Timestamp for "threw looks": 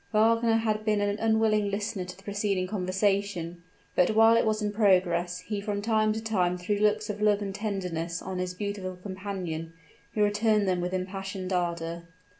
6.57-7.07